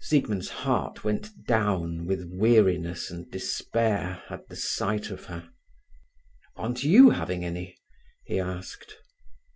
Siegmund's 0.00 0.48
heart 0.48 1.04
went 1.04 1.46
down 1.46 2.06
with 2.06 2.28
weariness 2.28 3.08
and 3.08 3.30
despair 3.30 4.20
at 4.28 4.48
the 4.48 4.56
sight 4.56 5.10
of 5.10 5.26
her. 5.26 5.48
"Aren't 6.56 6.82
you 6.82 7.10
having 7.10 7.44
any?" 7.44 7.76
he 8.24 8.40
asked. 8.40 8.96